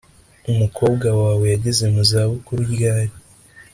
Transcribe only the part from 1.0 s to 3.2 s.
wawe yageze mu zabukuru ryari